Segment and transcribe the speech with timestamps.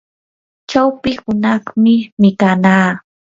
[0.69, 2.89] chawpi hunaqmi mikanaa.